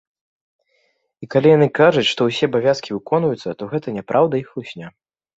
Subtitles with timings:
[1.25, 4.87] І калі яны кажуць, што ўсе абавязкі выконваюцца, то гэта няпраўда і хлусня.